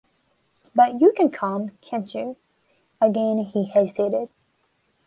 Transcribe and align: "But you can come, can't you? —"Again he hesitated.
"But 0.73 0.99
you 0.99 1.13
can 1.15 1.29
come, 1.29 1.77
can't 1.79 2.11
you? 2.15 2.35
—"Again 2.99 3.37
he 3.37 3.65
hesitated. 3.65 4.29